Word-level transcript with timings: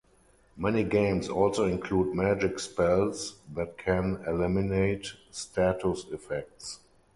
Many 0.57 0.83
games 0.83 1.29
also 1.29 1.65
include 1.67 2.15
magic 2.15 2.57
spells 2.57 3.35
that 3.53 3.77
can 3.77 4.23
eliminate 4.25 5.13
status 5.29 6.05
effects. 6.11 6.79